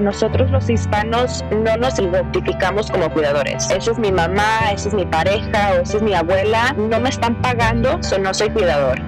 [0.00, 3.70] nosotros los hispanos no nos identificamos como cuidadores.
[3.70, 6.74] Esa es mi mamá, esa es mi pareja o esa es mi abuela.
[6.74, 9.00] No me están pagando, so no soy cuidador.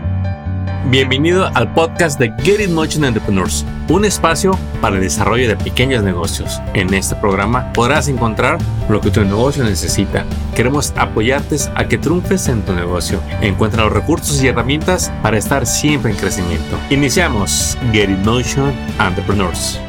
[0.89, 6.05] Bienvenido al podcast de Get In Motion Entrepreneurs, un espacio para el desarrollo de pequeños
[6.05, 6.61] negocios.
[6.75, 8.59] En este programa podrás encontrar
[8.89, 10.25] lo que tu negocio necesita.
[10.55, 13.21] Queremos apoyarte a que triunfes en tu negocio.
[13.41, 16.79] Encuentra los recursos y herramientas para estar siempre en crecimiento.
[16.91, 19.81] Iniciamos Get In Motion Entrepreneurs.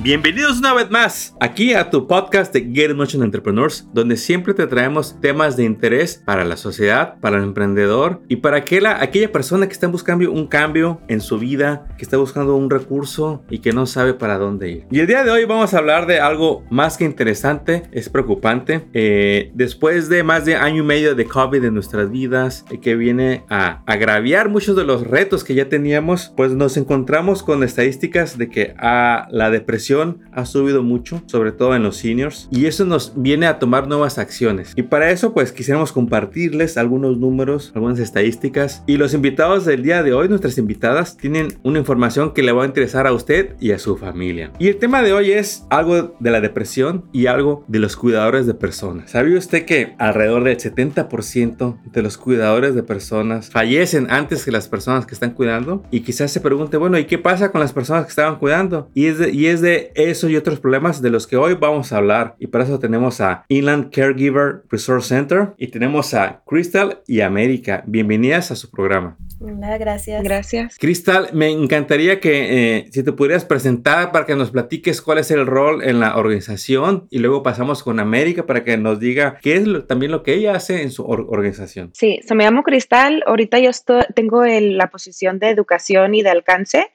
[0.00, 4.68] Bienvenidos una vez más aquí a tu podcast de Get Motion Entrepreneurs, donde siempre te
[4.68, 9.66] traemos temas de interés para la sociedad, para el emprendedor y para aquella, aquella persona
[9.66, 13.72] que está buscando un cambio en su vida, que está buscando un recurso y que
[13.72, 14.86] no sabe para dónde ir.
[14.88, 18.86] Y el día de hoy vamos a hablar de algo más que interesante, es preocupante.
[18.94, 22.94] Eh, después de más de año y medio de COVID en nuestras vidas, eh, que
[22.94, 28.38] viene a agraviar muchos de los retos que ya teníamos, pues nos encontramos con estadísticas
[28.38, 29.87] de que a la depresión
[30.32, 34.18] ha subido mucho, sobre todo en los seniors, y eso nos viene a tomar nuevas
[34.18, 34.72] acciones.
[34.76, 38.82] Y para eso, pues quisiéramos compartirles algunos números, algunas estadísticas.
[38.86, 42.64] Y los invitados del día de hoy, nuestras invitadas, tienen una información que le va
[42.64, 44.52] a interesar a usted y a su familia.
[44.58, 48.46] Y el tema de hoy es algo de la depresión y algo de los cuidadores
[48.46, 49.10] de personas.
[49.10, 54.68] ¿Sabía usted que alrededor del 70% de los cuidadores de personas fallecen antes que las
[54.68, 55.82] personas que están cuidando?
[55.90, 58.90] Y quizás se pregunte, bueno, ¿y qué pasa con las personas que estaban cuidando?
[58.94, 61.98] Y es y es de eso y otros problemas de los que hoy vamos a
[61.98, 62.36] hablar.
[62.38, 67.82] Y para eso tenemos a Inland Caregiver Resource Center y tenemos a Crystal y América.
[67.86, 69.16] Bienvenidas a su programa.
[69.40, 70.22] Hola, gracias.
[70.22, 70.76] Gracias.
[70.78, 75.30] Crystal, me encantaría que eh, si te pudieras presentar para que nos platiques cuál es
[75.30, 79.56] el rol en la organización y luego pasamos con América para que nos diga qué
[79.56, 81.90] es también lo que ella hace en su organización.
[81.94, 83.22] Sí, se me llamo Cristal.
[83.26, 83.70] Ahorita yo
[84.14, 86.92] tengo la posición de educación y de alcance.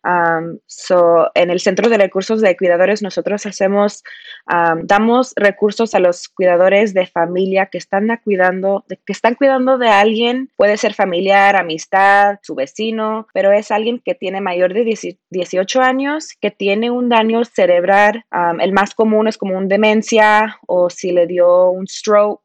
[0.65, 2.49] so, en el Centro de Recursos de
[3.01, 4.03] Nosotros hacemos,
[4.45, 9.89] damos recursos a los cuidadores de familia que están cuidando, de, que están cuidando de
[9.89, 14.83] alguien, puede ser familiar, amistad, su vecino, pero es alguien que tiene mayor de
[15.29, 18.25] 18 años, que tiene un daño cerebral.
[18.59, 22.41] el más común es como un demencia o si le dio un stroke.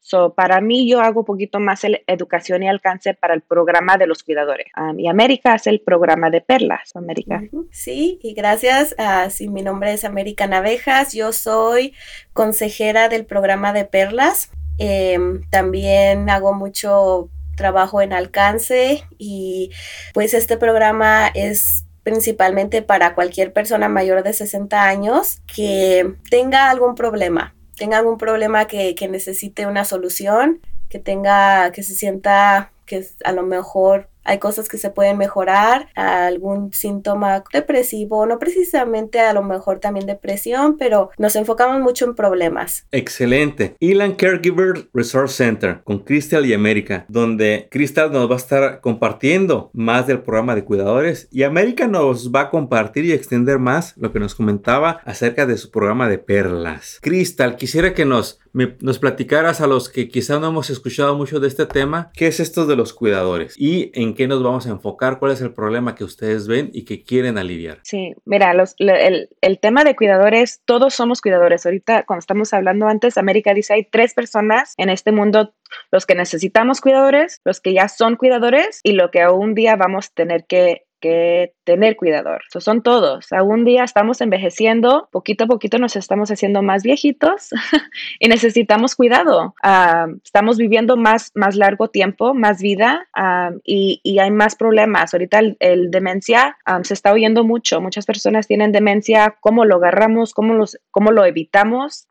[0.00, 3.96] so para mí yo hago un poquito más el educación y alcance para el programa
[3.96, 4.66] de los cuidadores.
[4.96, 6.94] y América es el programa de Perlas.
[6.94, 7.42] América.
[7.70, 8.94] Sí, y gracias.
[8.98, 11.12] Uh, sí, mi nombre es América Navejas.
[11.12, 11.94] Yo soy
[12.32, 14.50] consejera del programa de Perlas.
[14.78, 19.70] Em, también hago mucho trabajo en alcance y
[20.14, 26.96] pues este programa es principalmente para cualquier persona mayor de 60 años que tenga algún
[26.96, 33.06] problema, tenga algún problema que, que necesite una solución, que tenga, que se sienta que
[33.24, 39.32] a lo mejor hay cosas que se pueden mejorar, algún síntoma depresivo, no precisamente a
[39.32, 42.86] lo mejor también depresión, pero nos enfocamos mucho en problemas.
[42.92, 43.76] Excelente.
[43.80, 49.70] Elan Caregiver Resource Center con Crystal y América, donde Crystal nos va a estar compartiendo
[49.72, 54.12] más del programa de cuidadores y América nos va a compartir y extender más lo
[54.12, 56.98] que nos comentaba acerca de su programa de perlas.
[57.02, 61.48] Crystal, quisiera que nos nos platicaras a los que quizá no hemos escuchado mucho de
[61.48, 65.18] este tema, qué es esto de los cuidadores y en qué nos vamos a enfocar,
[65.18, 67.80] cuál es el problema que ustedes ven y que quieren aliviar.
[67.82, 71.64] Sí, mira, el, el, tema de cuidadores, todos somos cuidadores.
[71.64, 75.54] Ahorita, cuando estamos hablando antes, América dice hay tres personas en este mundo
[75.90, 80.08] los que necesitamos cuidadores, los que ya son cuidadores y lo que un día vamos
[80.08, 82.42] a tener que que tener cuidador.
[82.48, 83.32] Eso son todos.
[83.32, 87.50] Algún día estamos envejeciendo, poquito a poquito nos estamos haciendo más viejitos
[88.20, 89.54] y necesitamos cuidado.
[89.62, 95.14] Ah, estamos viviendo más, más largo tiempo, más vida ah, y, y, hay más problemas.
[95.14, 97.80] Ahorita el, demencia ah, se está oyendo mucho.
[97.80, 99.36] Muchas personas tienen demencia.
[99.40, 100.34] ¿Cómo lo agarramos?
[100.34, 102.06] ¿Cómo, los, cómo lo evitamos?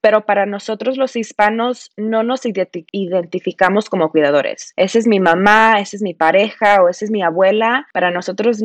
[0.00, 4.72] pero para nosotros los hispanos no nos identificamos como cuidadores.
[4.76, 7.86] Esa es mi mamá, esa es mi pareja o esa es mi abuela.
[7.92, 8.62] Para nosotros nosotros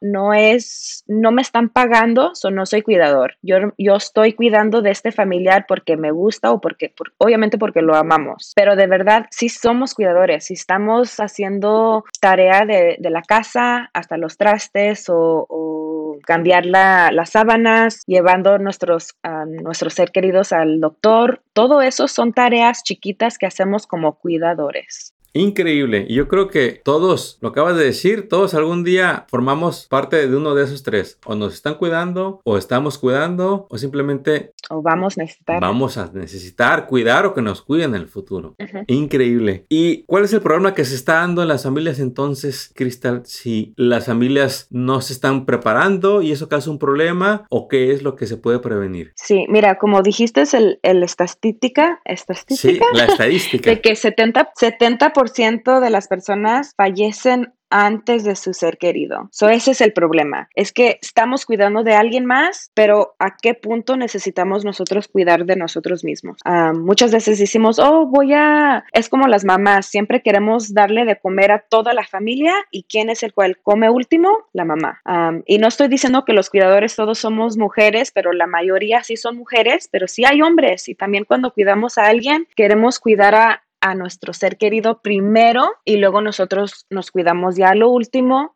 [0.00, 3.36] no, es, no me están pagando, so no soy cuidador.
[3.42, 7.94] Yo, yo estoy cuidando de este familiar porque me gusta o porque, obviamente porque lo
[7.94, 8.52] amamos.
[8.54, 14.36] Pero de verdad, sí somos cuidadores, si estamos haciendo tarea de, la casa, hasta los
[14.36, 22.08] trastes o, cambiar las sábanas, llevando nuestros, a nuestros ser queridos al doctor, todo eso
[22.08, 25.14] son tareas chiquitas que hacemos como cuidadores.
[25.32, 26.06] Increíble.
[26.08, 30.36] Y yo creo que todos, lo acabas de decir, todos algún día formamos parte de
[30.36, 31.18] uno de esos tres.
[31.24, 34.52] O nos están cuidando, o estamos cuidando, o simplemente...
[34.68, 35.60] O vamos a necesitar.
[35.60, 38.56] Vamos a necesitar cuidar o que nos cuiden en el futuro.
[38.86, 39.66] Increíble.
[39.68, 43.22] ¿Y cuál es el problema que se está dando en las familias entonces, Cristal?
[43.24, 48.02] Si las familias no se están preparando y eso causa un problema, o qué es
[48.02, 49.12] lo que se puede prevenir?
[49.16, 52.56] Sí, mira, como dijiste, es el, el estadística, estadística.
[52.56, 53.70] Sí, la estadística.
[53.70, 59.28] de que 70, 70 de las personas fallecen antes de su ser querido.
[59.30, 60.48] So, ese es el problema.
[60.54, 65.56] Es que estamos cuidando de alguien más, pero ¿a qué punto necesitamos nosotros cuidar de
[65.56, 66.40] nosotros mismos?
[66.44, 68.84] Ah, muchas veces decimos, oh, voy a...
[68.92, 73.08] Es como las mamás, siempre queremos darle de comer a toda la familia y ¿quién
[73.08, 74.48] es el cual come último?
[74.52, 75.00] La mamá.
[75.04, 79.16] Ah, y no estoy diciendo que los cuidadores todos somos mujeres, pero la mayoría sí
[79.16, 83.62] son mujeres, pero sí hay hombres y también cuando cuidamos a alguien queremos cuidar a
[83.80, 88.54] a nuestro ser querido primero y luego nosotros nos cuidamos ya lo último.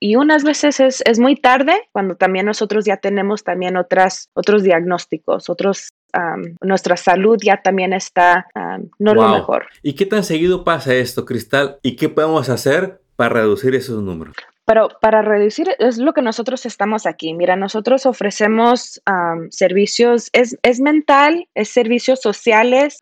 [0.00, 4.62] y unas veces es, es, muy tarde cuando también nosotros ya tenemos también otras, otros
[4.62, 5.90] diagnósticos, otros...
[6.60, 8.46] nuestra salud ya también está
[8.98, 9.66] no lo mejor.
[9.82, 11.78] ¿Y qué tan seguido pasa esto, Cristal?
[11.82, 14.34] ¿Y qué podemos hacer para reducir esos números?
[14.64, 17.34] Pero para reducir es lo que nosotros estamos aquí.
[17.34, 19.02] Mira, nosotros ofrecemos
[19.50, 22.98] servicios, es, es, mental, es servicios sociales,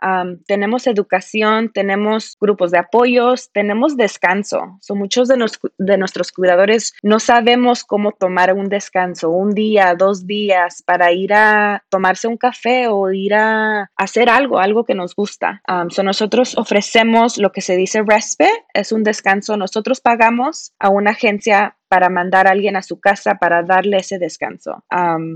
[0.46, 4.78] tenemos educación, tenemos grupos de apoyos, tenemos descanso.
[4.80, 5.36] Son muchos de,
[5.78, 11.32] de nuestros cuidadores no sabemos cómo tomar un descanso, un día, dos días, para ir
[11.32, 15.62] a tomarse un café o ir a hacer algo, algo que nos gusta.
[15.90, 19.56] so nosotros ofrecemos lo que se dice respite, es un descanso.
[19.56, 21.59] Nosotros pagamos a una agencia
[21.90, 24.84] para mandar a alguien a su casa para darle ese descanso.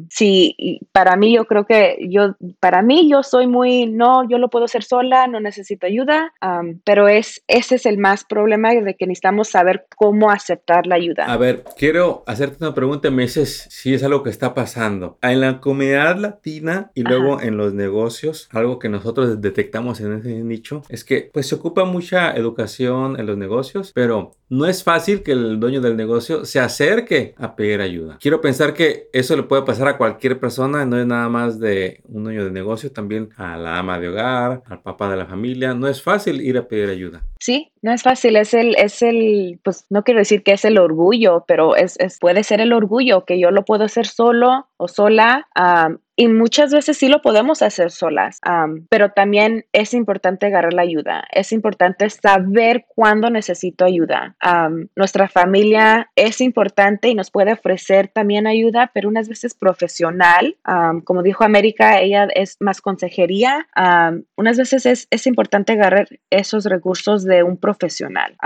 [0.08, 4.50] sí, para mí yo creo que yo, para mí yo soy muy, no, yo lo
[4.50, 6.32] puedo hacer sola, no necesito ayuda,
[6.84, 11.24] pero es, ese es el más problema de que necesitamos saber cómo aceptar la ayuda.
[11.24, 15.18] A ver, quiero hacerte una pregunta, me dices si es algo que está pasando.
[15.22, 20.44] En la comunidad latina y luego en los negocios, algo que nosotros detectamos en ese
[20.44, 25.22] nicho es que pues se ocupa mucha educación en los negocios, pero no es fácil
[25.22, 28.19] que el dueño del negocio se acerque a pedir ayuda.
[28.20, 32.00] Quiero pensar que eso le puede pasar a cualquier persona, no es nada más de
[32.08, 35.75] un dueño de negocio, también a la ama de hogar, al papá de la familia.
[35.75, 37.23] No es fácil ir a pedir ayuda.
[37.41, 40.79] Sí, no es fácil, es el, es el, pues no quiero decir que es el
[40.79, 45.49] orgullo, pero es, puede ser el orgullo que yo lo puedo hacer solo o sola.
[46.16, 48.40] Y muchas veces sí lo podemos hacer solas,
[48.88, 51.25] pero también es importante agarrar la ayuda.
[51.32, 54.37] Es importante saber cuándo necesito ayuda.
[54.94, 60.56] nuestra familia es importante y nos puede ofrecer también ayuda, pero unas veces profesional.
[61.05, 63.66] como dijo América, ella es más consejería.
[64.37, 68.37] unas veces es, es importante agarrar esos recursos de un profesional.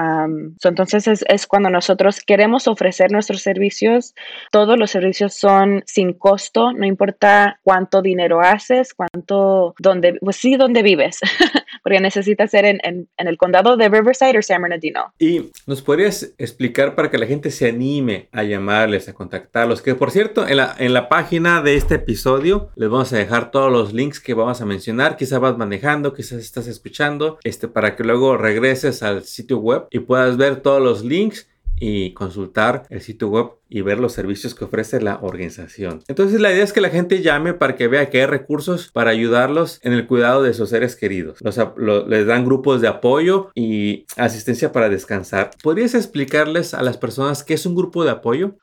[0.65, 4.15] entonces es, es, cuando nosotros queremos ofrecer nuestros servicios,
[4.51, 10.57] todos los servicios son sin costo, no importa cuánto dinero haces, cuánto, dónde, pues sí,
[10.57, 11.19] dónde vives,
[11.83, 15.13] porque necesitas ser en, el condado de Riverside o San Bernardino.
[15.19, 19.95] Y nos podrías explicar para que la gente se anime a llamarles, a contactarlos, que
[19.95, 23.71] por cierto, en la, en la página de este episodio les vamos a dejar todos
[23.71, 28.03] los links que vamos a mencionar, quizás vas manejando, quizás estás escuchando, este, para que
[28.03, 31.47] luego regreses al sitio web y puedas ver todos los links
[31.81, 36.03] y consultar el sitio web y ver los servicios que ofrece la organización.
[36.09, 39.11] Entonces la idea es que la gente llame para que vea que hay recursos para
[39.11, 41.39] ayudarlos en el cuidado de sus seres queridos.
[41.77, 45.51] les dan grupos de apoyo y asistencia para descansar.
[45.63, 48.55] ¿Podrías explicarles a las personas qué es un grupo de apoyo?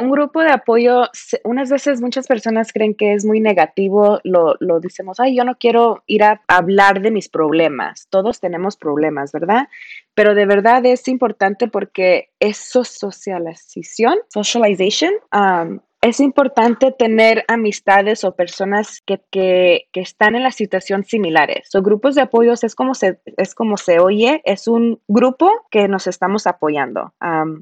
[0.00, 1.08] Un grupo de apoyo,
[1.44, 5.56] unas veces muchas personas creen que es muy negativo, lo, lo decimos, ay, yo no
[5.56, 9.68] quiero ir a hablar de mis problemas, todos tenemos problemas, ¿verdad?
[10.14, 18.34] Pero de verdad es importante porque es socialización, socialization, um, es importante tener amistades o
[18.34, 21.68] personas que, que, que, están en la situación similares.
[21.70, 25.88] Son grupos de apoyos es como se, es como se oye, es un grupo que
[25.88, 27.12] nos estamos apoyando.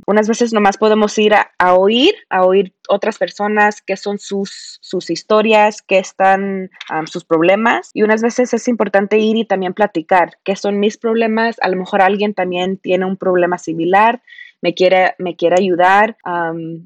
[0.07, 5.11] unas veces nomás podemos ir a, oír, a oír otras personas, qué son sus, sus
[5.11, 6.71] historias, qué están
[7.07, 7.91] sus problemas.
[7.93, 11.57] Y unas veces es importante ir y también platicar qué son mis problemas.
[11.61, 14.23] A lo mejor alguien también tiene un problema similar
[14.61, 16.17] me quiere, me quiere ayudar.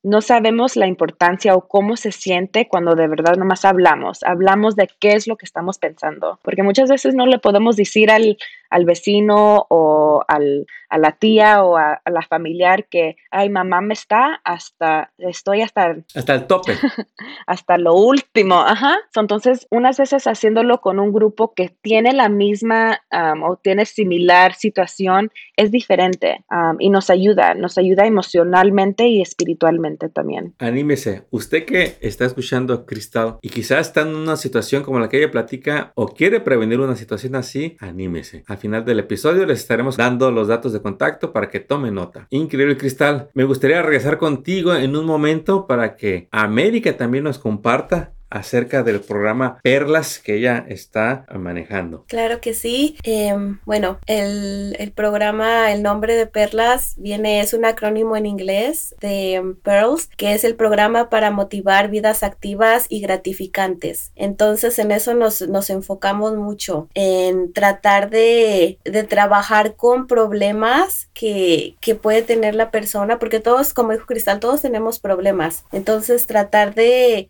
[0.03, 4.89] no sabemos la importancia o cómo se siente cuando de verdad nomás hablamos, hablamos de
[5.01, 8.37] qué es lo que estamos pensando, porque muchas veces no le podemos decir al,
[8.73, 13.93] al vecino o al, a la tía o a, la familiar que, ay, mamá me
[13.93, 15.97] está hasta, estoy hasta...
[16.15, 16.73] Hasta el tope.
[17.47, 18.97] hasta lo último, ajá.
[19.15, 23.03] Entonces, unas veces haciéndolo con un grupo que tiene la misma
[23.47, 26.45] o tiene similar situación, es diferente
[26.79, 30.55] y nos ayuda, nos ayuda emocionalmente y espiritualmente también.
[30.59, 35.09] Anímese, usted que está escuchando a Cristal y quizás está en una situación como la
[35.09, 38.45] que ella platica o quiere prevenir una situación así, anímese.
[38.47, 42.29] Al final del episodio les estaremos dando los datos de contacto para que tome nota.
[42.31, 48.13] Increíble Cristal, me gustaría regresar contigo en un momento para que América también nos comparta
[48.33, 52.05] acerca del programa Perlas que ella está manejando.
[52.09, 52.97] Claro que sí.
[53.03, 58.95] Em, bueno, el, el, programa, el nombre de Perlas viene, es un acrónimo en inglés
[59.01, 64.13] de Pearls, que es el programa para motivar vidas activas y gratificantes.
[64.17, 71.77] Entonces en eso nos, nos enfocamos mucho, en tratar de, de trabajar con problemas que,
[71.81, 75.65] que puede tener la persona, porque todos, como dijo Cristal, todos tenemos problemas.
[75.73, 77.29] Entonces tratar de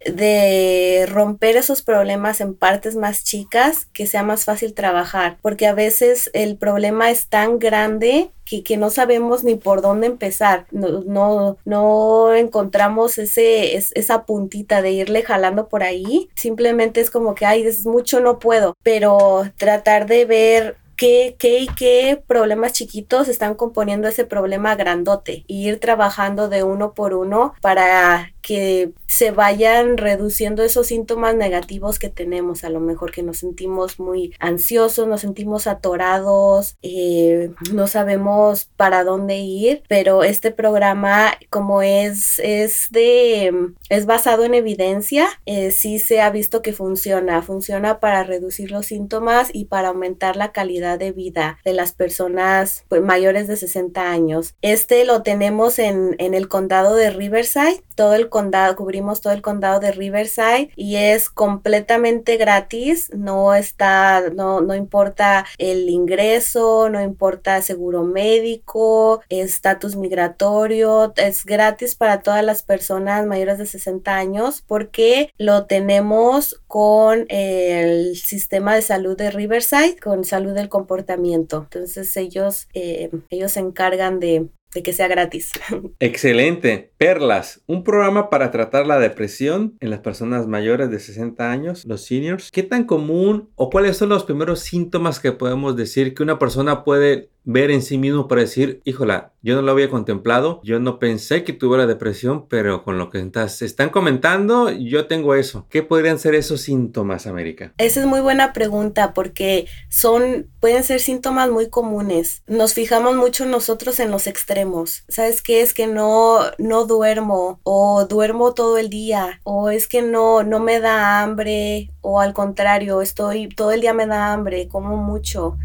[1.07, 6.31] romper esos problemas en partes más chicas que sea más fácil trabajar, porque a veces
[6.33, 11.57] el problema es tan grande que, que, no sabemos ni por dónde empezar, no, no,
[11.65, 17.63] no encontramos ese, esa puntita de irle jalando por ahí, simplemente es como que, ay,
[17.63, 23.55] es mucho, no puedo, pero tratar de ver qué, qué y qué problemas chiquitos están
[23.55, 29.97] componiendo ese problema grandote y ir trabajando de uno por uno para que se vayan
[29.97, 35.21] reduciendo esos síntomas negativos que tenemos, a lo mejor que nos sentimos muy ansiosos, nos
[35.21, 43.73] sentimos atorados, eh, no sabemos para dónde ir, pero este programa como es, es de,
[43.89, 48.87] es basado en evidencia, eh, sí se ha visto que funciona, funciona para reducir los
[48.87, 54.11] síntomas y para aumentar la calidad de vida de las personas pues, mayores de 60
[54.11, 54.55] años.
[54.63, 59.43] Este lo tenemos en, en el condado de Riverside, todo el condado, cubrimos todo el
[59.43, 67.01] condado de Riverside y es completamente gratis, no está, no, no importa el ingreso, no
[67.01, 74.65] importa seguro médico, estatus migratorio, es gratis para todas las personas mayores de 60 años
[74.67, 81.59] porque lo tenemos con el sistema de salud de Riverside, con salud del comportamiento.
[81.59, 85.53] Entonces ellos, eh, ellos se encargan de, de que sea gratis.
[86.01, 86.93] Excelente.
[86.99, 92.05] Perlas, un programa para tratar la depresión en las personas mayores de 60 años, los
[92.05, 92.51] seniors.
[92.51, 96.85] ¿Qué tan común o cuáles son los primeros síntomas que podemos decir que una persona
[96.85, 100.99] puede ver en sí mismo para decir, híjola, yo no lo había contemplado, yo no
[100.99, 105.67] pensé que tuviera depresión, pero con lo que se están comentando, yo tengo eso.
[105.69, 107.73] ¿Qué podrían ser esos síntomas, América?
[107.79, 112.43] Esa es muy buena pregunta porque son, pueden ser síntomas muy comunes.
[112.47, 115.05] Nos fijamos mucho nosotros en los extremos.
[115.09, 115.63] ¿Sabes qué?
[115.63, 120.61] Es que no, no duermo o duermo todo el día o es que no, no
[120.61, 125.57] me da hambre o al contrario, estoy, todo el día me da hambre, como mucho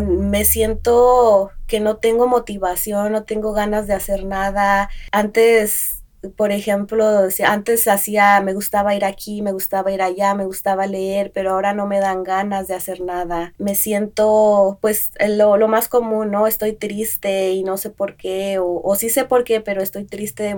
[0.00, 4.88] me siento que no tengo motivación, no tengo ganas de hacer nada.
[5.12, 5.95] Antes
[6.34, 7.04] por ejemplo,
[7.44, 11.72] antes hacía, me gustaba ir aquí, me gustaba ir allá, me gustaba leer, pero ahora
[11.72, 13.52] no me dan ganas de hacer nada.
[13.58, 16.46] Me siento, pues, lo, lo más común, ¿no?
[16.46, 20.04] Estoy triste y no sé por qué, o, o, sí sé por qué, pero estoy
[20.04, 20.56] triste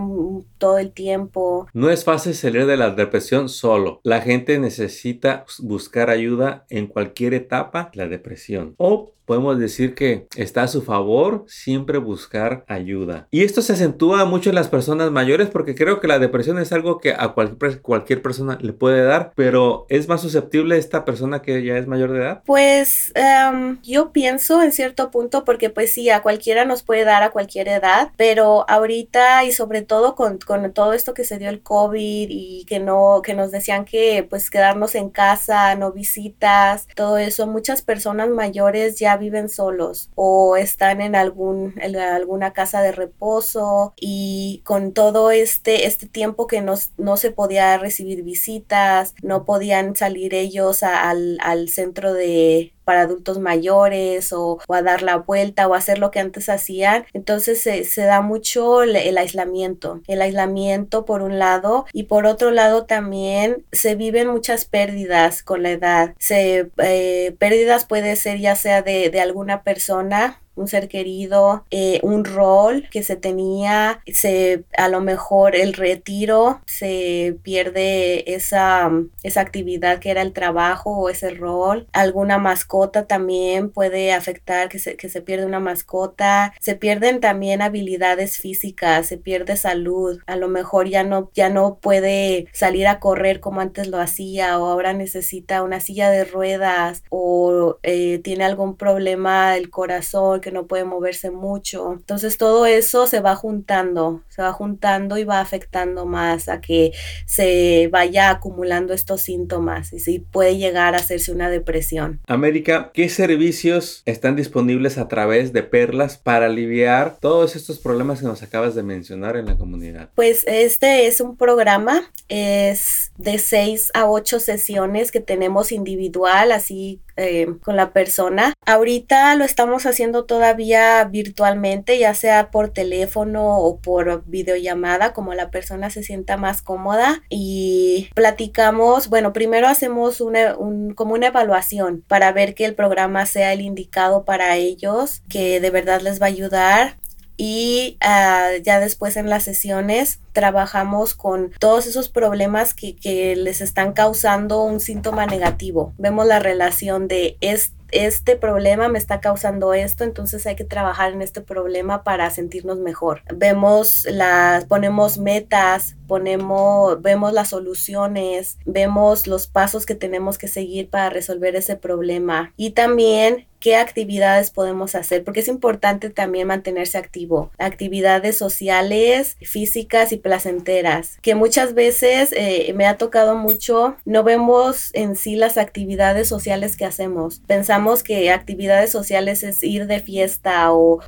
[0.59, 1.67] todo el tiempo.
[1.73, 4.01] No es fácil salir de la depresión solo.
[4.03, 8.75] La gente necesita buscar ayuda en cualquier etapa de la depresión.
[8.79, 13.29] O podemos decir que está a su favor siempre buscar ayuda.
[13.31, 16.71] Y esto se acentúa mucho en las personas mayores porque creo que la depresión es
[16.71, 21.43] algo que a cualquier, cualquier persona le puede dar, pero ¿es más susceptible esta persona
[21.43, 22.43] que ya es mayor de edad?
[22.47, 27.25] Pues em, yo pienso en cierto punto porque pues sí, a cualquiera nos puede dar
[27.25, 31.49] a cualquier edad, pero ahorita y sobre todo con, con todo esto que se dio
[31.49, 36.87] el COVID y que no, que nos decían que pues quedarnos en casa, no visitas,
[36.95, 42.81] todo eso, muchas personas mayores ya viven solos o están en, algún, en alguna casa
[42.81, 49.15] de reposo y con todo este, este tiempo que no, no se podía recibir visitas,
[49.23, 55.17] no podían salir ellos al, al centro de para adultos mayores o, a dar la
[55.17, 57.05] vuelta o hacer lo que antes hacían.
[57.13, 60.01] Entonces se, se da mucho el, aislamiento.
[60.07, 65.65] El aislamiento por un lado y por otro lado también se viven muchas pérdidas con
[65.65, 66.15] la edad.
[66.19, 72.01] Se, eh, pérdidas puede ser ya sea de, de alguna persona un ser querido, eh,
[72.03, 78.91] un rol que se tenía, se, a lo mejor el retiro, se pierde esa,
[79.23, 84.69] esa actividad que era el trabajo o ese rol, alguna mascota mascota también puede afectar
[84.69, 90.21] que se, que se pierde una mascota, se pierden también habilidades físicas, se pierde salud,
[90.27, 94.59] a lo mejor ya no, ya no puede salir a correr como antes lo hacía
[94.59, 100.53] o ahora necesita una silla de ruedas o eh, tiene algún problema del corazón que
[100.53, 101.93] no puede moverse mucho.
[101.93, 106.93] Entonces todo eso se va juntando, se va juntando y va afectando más a que
[107.27, 112.21] se vaya acumulando estos síntomas y si puede llegar a hacerse una depresión.
[112.27, 118.27] América, ¿qué servicios están disponibles a través de Perlas para aliviar todos estos problemas que
[118.27, 120.11] nos acabas de mencionar en la comunidad?
[120.15, 127.01] Pues este es un programa, es de 6 a 8 sesiones que tenemos individual, así
[127.19, 128.55] eh, con la persona.
[128.65, 135.51] Ahorita lo estamos haciendo todavía virtualmente, ya sea por teléfono o por videollamada, como la
[135.51, 140.55] persona se sienta más cómoda y platicamos, bueno, primero hacemos una,
[140.95, 145.71] como una evaluación para ver que el programa sea el indicado para ellos, que de
[145.71, 146.97] verdad les va a ayudar
[147.39, 153.61] y ah, ya después en las sesiones trabajamos con todos esos problemas que, que, les
[153.61, 155.95] están causando un síntoma negativo.
[155.97, 161.13] Vemos la relación de este este problema me está causando esto, entonces hay que trabajar
[161.13, 163.23] en este problema para sentirnos mejor.
[163.35, 170.91] Vemos las, ponemos metas, ponemos, vemos las soluciones, vemos los pasos que tenemos que seguir
[170.91, 176.99] para resolver ese problema y también qué actividades podemos hacer, porque es importante también mantenerse
[176.99, 177.51] activo.
[177.59, 184.91] Actividades sociales, físicas y placenteras, que muchas veces eh, me ha tocado mucho, no vemos
[184.95, 187.41] en sí las actividades sociales que hacemos.
[187.47, 191.01] Pensamos que actividades sociales es ir de fiesta o,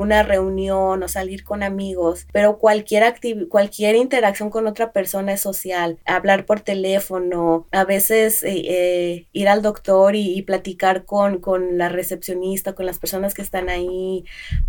[0.00, 3.14] una reunión o salir con amigos, pero cualquier,
[3.48, 5.98] cualquier interacción con otra persona es social.
[6.06, 11.90] Hablar por teléfono, a veces eh, eh, ir al doctor y, platicar con, con la
[11.90, 14.24] recepcionista, con las personas que están ahí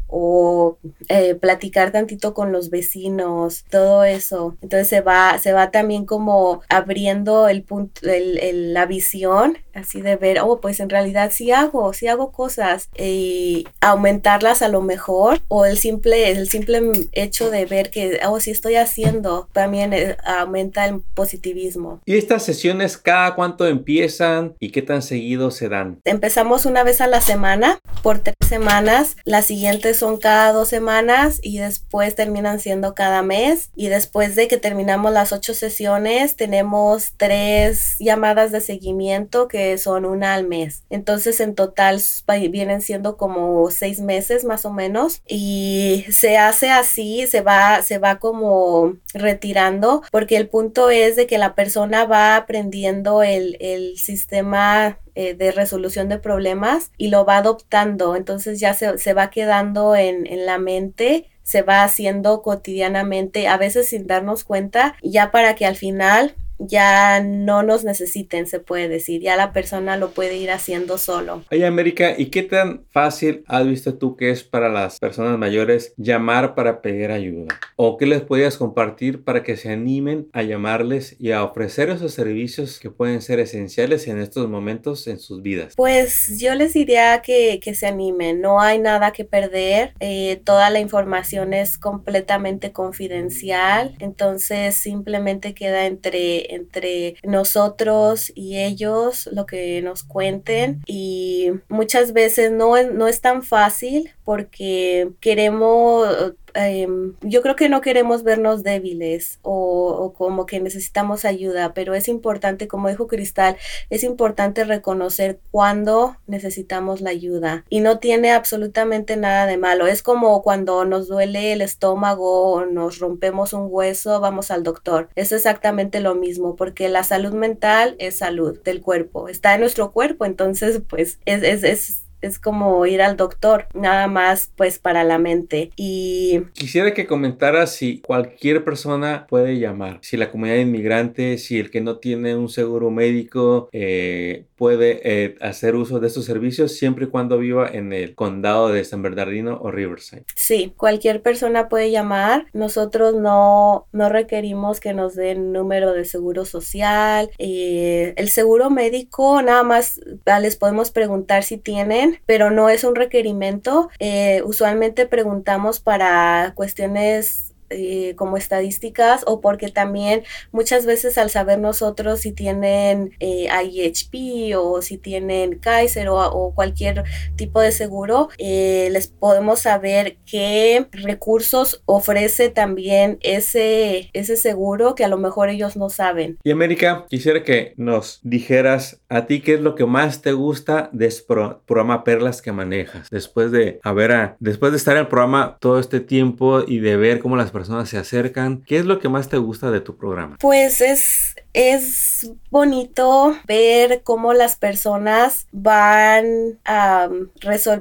[0.07, 4.57] o eh, platicar tantito con los vecinos, todo eso.
[4.61, 10.15] Entonces se va, se va también como abriendo el punto, el, la visión, así de
[10.15, 15.41] ver, oh, pues en realidad sí hago, sí hago cosas y aumentarlas a lo mejor
[15.47, 20.17] o el simple, el simple hecho de ver que, oh, sí estoy haciendo, también eh,
[20.23, 21.99] aumenta el positivismo.
[22.05, 25.99] ¿Y estas sesiones cada cuánto empiezan y qué tan seguido se dan?
[26.05, 31.39] Empezamos una vez a la semana por tres semanas, las siguientes son cada dos semanas
[31.41, 37.13] y después terminan siendo cada mes y después de que terminamos las ocho sesiones tenemos
[37.17, 40.83] tres llamadas de seguimiento que son una al mes.
[40.89, 42.01] Entonces en total
[42.49, 47.97] vienen siendo como seis meses más o menos y se hace así, se va, se
[47.97, 53.97] va como retirando porque el punto es de que la persona va aprendiendo el, el
[53.97, 59.29] sistema eh, de resolución de problemas y lo va adoptando, entonces ya se, se va
[59.29, 65.31] quedando en, en la mente se va haciendo cotidianamente, a veces sin darnos cuenta, ya
[65.31, 66.35] para que al final
[66.67, 71.43] ya no nos necesiten, se puede decir, ya la persona lo puede ir haciendo solo.
[71.51, 75.93] Oye, América, ¿y qué tan fácil has visto tú que es para las personas mayores
[75.97, 77.59] llamar para pedir ayuda?
[77.75, 82.13] ¿O qué les podías compartir para que se animen a llamarles y a ofrecer esos
[82.13, 85.73] servicios que pueden ser esenciales en estos momentos en sus vidas?
[85.75, 90.69] Pues yo les diría que, que se animen, no hay nada que perder, eh, toda
[90.69, 99.81] la información es completamente confidencial, entonces simplemente queda entre entre nosotros y ellos, lo que
[99.81, 100.81] nos cuenten.
[100.85, 107.81] Y muchas veces no, no es tan fácil porque queremos Em, yo creo que no
[107.81, 113.57] queremos vernos débiles o, como que necesitamos ayuda, pero es importante, como dijo Cristal,
[113.89, 119.87] es importante reconocer cuándo necesitamos la ayuda y no tiene absolutamente nada de malo.
[119.87, 125.09] Es como cuando nos duele el estómago o nos rompemos un hueso, vamos al doctor.
[125.15, 129.91] Es exactamente lo mismo porque la salud mental es salud del cuerpo, está en nuestro
[129.91, 135.03] cuerpo, entonces pues es, es, es es como ir al doctor, nada más pues para
[135.03, 135.71] la mente.
[135.75, 141.71] Y quisiera que comentaras si cualquier persona puede llamar, si la comunidad inmigrante, si el
[141.71, 147.05] que no tiene un seguro médico eh, puede eh, hacer uso de estos servicios siempre
[147.05, 150.23] y cuando viva en el condado de San Bernardino o Riverside.
[150.35, 152.45] Sí, cualquier persona puede llamar.
[152.53, 157.31] Nosotros no, no requerimos que nos den número de seguro social.
[157.39, 162.83] Eh, el seguro médico, nada más ah, les podemos preguntar si tienen pero no es
[162.83, 163.89] un requerimiento.
[163.97, 171.59] Eh, usualmente preguntamos para cuestiones eh, como estadísticas o porque también muchas veces al saber
[171.59, 177.03] nosotros si tienen eh, IHP o si tienen Kaiser o, cualquier
[177.35, 185.05] tipo de seguro, eh, les podemos saber qué recursos ofrece también ese, ese seguro que
[185.05, 186.37] a lo mejor ellos no saben.
[186.43, 190.89] Y América, quisiera que nos dijeras a ti qué es lo que más te gusta
[190.93, 191.25] de este
[191.65, 195.99] programa Perlas que manejas, después de a, después de estar en el programa todo este
[195.99, 199.37] tiempo y de ver cómo las personas se acercan, ¿qué es lo que más te
[199.37, 200.37] gusta de tu programa?
[200.39, 207.09] Pues es, es bonito ver cómo las personas van a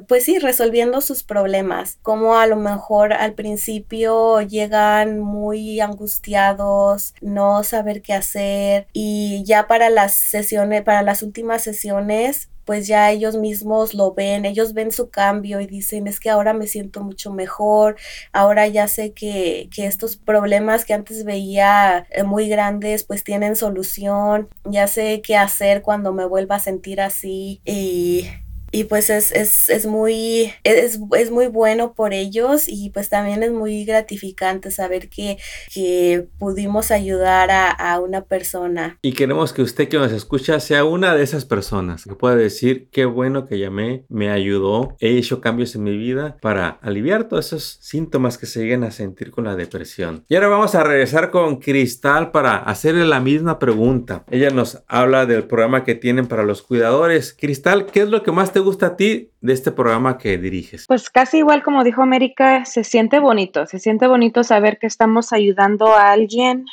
[0.09, 7.63] pues sí, resolviendo sus problemas, como a lo mejor al principio llegan muy angustiados, no
[7.63, 13.37] saber qué hacer y ya para las sesiones, para las últimas sesiones pues ya ellos
[13.37, 17.33] mismos lo ven, ellos ven su cambio y dicen, es que ahora me siento mucho
[17.33, 17.97] mejor,
[18.33, 23.57] ahora ya sé que, que estos problemas que antes veía eh, muy grandes, pues tienen
[23.57, 28.29] solución, ya sé qué hacer cuando me vuelva a sentir así y
[28.73, 33.43] y pues es, es, es muy, es, es, muy bueno por ellos y pues también
[33.43, 35.39] es muy gratificante saber que,
[35.73, 38.99] que pudimos ayudar a, a, una persona.
[39.03, 42.89] Y queremos que usted que nos escucha sea una de esas personas que pueda decir
[42.93, 47.47] qué bueno que llamé, me ayudó, he hecho cambios en mi vida para aliviar todos
[47.47, 50.25] esos síntomas que se llegan a sentir con la depresión.
[50.29, 54.25] Y ahora vamos a regresar con Cristal para hacerle la misma pregunta.
[54.31, 57.35] Ella nos habla del programa que tienen para los cuidadores.
[57.39, 60.87] Cristal, ¿qué es lo que más te gusta a ti de este programa que diriges?
[60.87, 65.33] Pues casi igual como dijo América, se siente bonito, se siente bonito saber que estamos
[65.33, 66.67] ayudando a alguien.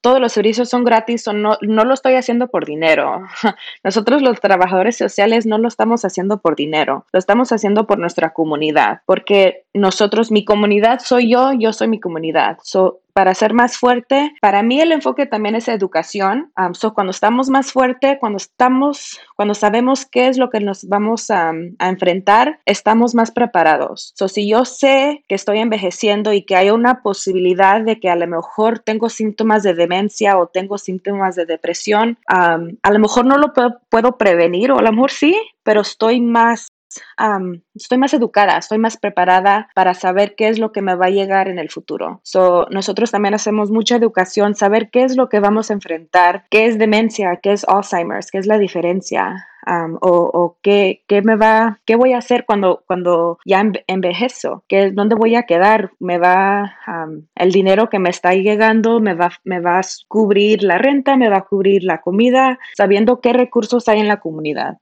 [0.00, 3.22] todos los servicios son gratis o no, no lo estoy haciendo por dinero.
[3.84, 8.32] Nosotros los trabajadores sociales no lo estamos haciendo por dinero, lo estamos haciendo por nuestra
[8.32, 12.58] comunidad, porque nosotros, mi comunidad soy yo, yo soy mi comunidad.
[12.62, 16.52] So, para ser más fuerte, para mí el enfoque también es educación.
[16.94, 21.52] cuando estamos más fuerte, cuando estamos, cuando sabemos qué es lo que nos vamos a,
[21.78, 24.12] enfrentar, estamos más preparados.
[24.16, 28.16] So, si yo sé que estoy envejeciendo y que hay una posibilidad de que a
[28.16, 32.58] lo mejor tengo síntomas de demencia o tengo síntomas de depresión, a
[32.90, 33.52] lo mejor no lo
[33.90, 36.71] puedo prevenir o a lo mejor sí, pero estoy más
[37.74, 41.10] estoy más educada, estoy más preparada para saber qué es lo que me va a
[41.10, 42.20] llegar en el futuro.
[42.22, 46.66] So, nosotros también hacemos mucha educación, saber qué es lo que vamos a enfrentar, qué
[46.66, 52.12] es demencia, qué es Alzheimer's, qué es la diferencia o, qué, me va, qué voy
[52.12, 56.76] a hacer cuando, cuando ya envejezo, ¿Qué, dónde voy a quedar, me va,
[57.34, 61.28] el dinero que me está llegando me va, me va a cubrir la renta, me
[61.28, 64.78] va a cubrir la comida, sabiendo qué recursos hay en la comunidad.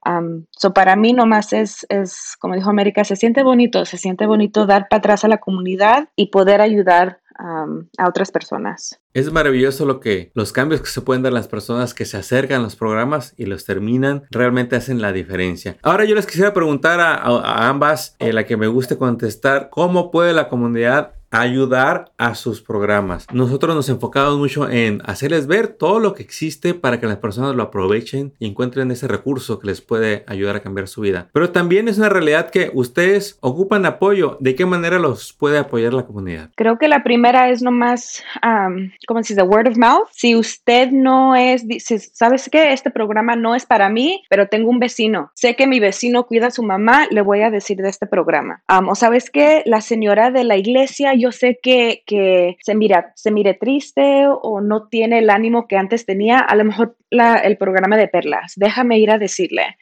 [0.51, 4.67] so para mí nomás es, es, como dijo América, se siente bonito, se siente bonito
[4.67, 9.01] dar para atrás a la comunidad y poder ayudar a otras personas.
[9.15, 12.61] Es maravilloso lo que los cambios que se pueden dar las personas que se acercan
[12.61, 15.77] a los programas y los terminan realmente hacen la diferencia.
[15.83, 20.33] Ahora yo les quisiera preguntar a, ambas, en la que me guste contestar, ¿cómo puede
[20.33, 23.27] la comunidad ayudar a sus programas.
[23.33, 27.55] Nosotros nos enfocamos mucho en hacerles ver todo lo que existe para que las personas
[27.55, 31.29] lo aprovechen y encuentren ese recurso que les puede ayudar a cambiar su vida.
[31.33, 34.37] Pero también es una realidad que ustedes ocupan apoyo.
[34.41, 36.51] ¿De qué manera los puede apoyar la comunidad?
[36.57, 39.47] Creo que la primera es nomás, um, ¿cómo se dice?
[39.47, 40.09] Word of mouth.
[40.13, 42.73] Si usted no es, si, ¿sabes qué?
[42.73, 45.31] Este programa no es para mí, pero tengo un vecino.
[45.35, 48.63] Sé que mi vecino cuida a su mamá, le voy a decir de este programa.
[48.69, 49.63] Um, o sabes qué?
[49.67, 54.61] La señora de la iglesia yo sé que, que se, mira, se mire triste o
[54.61, 58.99] no tiene el ánimo que antes tenía, a lo mejor el programa de perlas, déjame
[58.99, 59.77] ir a decirle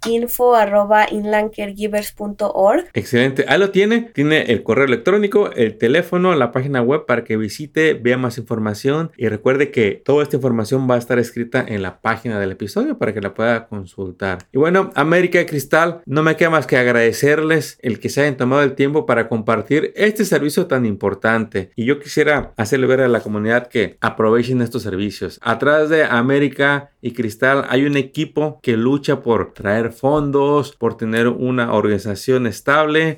[2.94, 3.44] Excelente.
[3.48, 4.10] Ahí lo tiene.
[4.12, 9.10] Tiene el correo electrónico el teléfono, la página web para que visite, vea más información
[9.16, 12.98] y recuerde que toda esta información va a estar escrita en la página del episodio
[12.98, 14.38] para que la pueda consultar.
[14.52, 18.36] Y bueno, América de Cristal, no me queda más que agradecerles el que se hayan
[18.36, 21.70] tomado el tiempo para compartir este servicio tan importante.
[21.76, 25.38] Y yo quisiera hacerle ver a la comunidad que aprovechen estos servicios.
[25.42, 31.28] Atrás de América y Cristal hay un equipo que lucha por traer fondos, por tener
[31.28, 32.65] una organización estable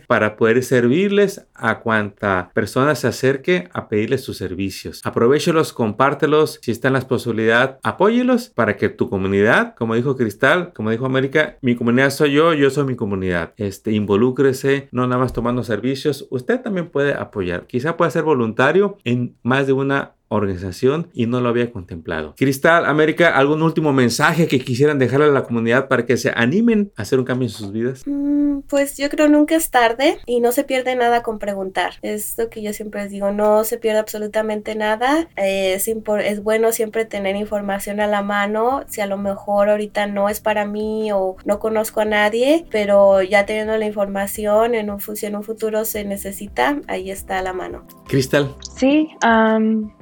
[0.07, 2.15] para poder servirles a cuando
[2.53, 5.01] persona se acerque a pedirles sus servicios.
[5.05, 6.59] Aprovechelos, compártelos.
[6.63, 11.57] Si están las posibilidades, apóyelos para que tu comunidad, como dijo Cristal, como dijo América,
[11.63, 13.55] mi comunidad soy yo, yo soy mi comunidad.
[13.57, 16.27] Este, involúcrese, no nada más tomando servicios.
[16.31, 17.67] Usted también puede apoyar.
[17.67, 22.35] Quizá pueda ser voluntario en más de una organización y no lo había contemplado.
[22.37, 26.93] Cristal, América, ¿algún último mensaje que quisieran dejarle a la comunidad para que se animen
[26.97, 28.03] a hacer un cambio en sus vidas?
[28.07, 31.95] Mm, pues yo creo nunca es tarde y no se pierde nada con preguntar.
[32.03, 35.29] Es lo que yo siempre les digo, no se pierde absolutamente nada.
[35.37, 38.85] es, es bueno siempre tener información a la mano.
[38.89, 43.23] Si a lo mejor ahorita no es para mí o no conozco a nadie, pero
[43.23, 47.43] ya teniendo la información en un, si en un futuro se necesita, ahí está a
[47.43, 47.87] la mano.
[48.07, 48.55] Cristal.
[48.79, 49.09] Sí,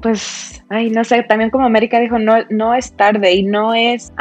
[0.03, 3.73] pues pues, ay, no sé, también como América dijo, no, no es tarde y no
[3.73, 4.13] es,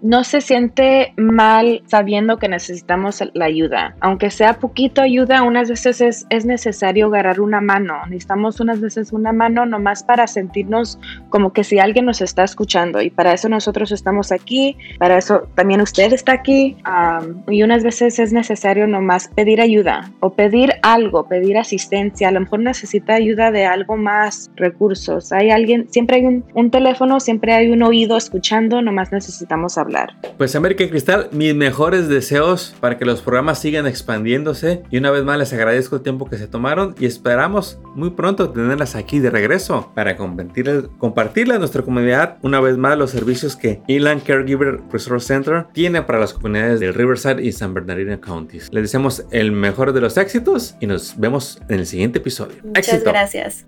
[0.00, 3.94] no se siente mal sabiendo que necesitamos la ayuda.
[4.00, 7.94] Aunque sea poquito ayuda, unas veces es, es necesario agarrar una mano.
[8.06, 13.02] Necesitamos unas veces una mano nomás para sentirnos como que si alguien nos está escuchando
[13.02, 16.76] y para eso nosotros estamos aquí, para eso también usted está aquí
[17.48, 22.28] y unas veces es necesario nomás pedir ayuda o pedir algo, pedir asistencia.
[22.28, 27.20] A lo mejor necesita ayuda de algo más, recursos hay alguien, siempre hay un, teléfono,
[27.20, 30.10] siempre hay un oído escuchando, nomás necesitamos hablar.
[30.38, 35.24] Pues América Cristal, mis mejores deseos para que los programas sigan expandiéndose y una vez
[35.24, 39.30] más les agradezco el tiempo que se tomaron y esperamos muy pronto tenerlas aquí de
[39.30, 44.80] regreso para compartirles, compartirle a nuestra comunidad una vez más los servicios que Inland Caregiver
[44.90, 48.72] Resource Center tiene para las comunidades del Riverside y San Bernardino Counties.
[48.72, 52.56] Les deseamos el mejor de los éxitos y nos vemos en el siguiente episodio.
[52.62, 53.64] Muchas gracias.